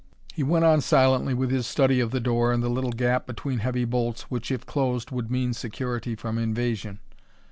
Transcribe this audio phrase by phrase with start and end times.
[0.33, 3.59] He went on silently with his study of the door and the little gap between
[3.59, 6.97] heavy bolts, which, if closed, would mean security from invasion.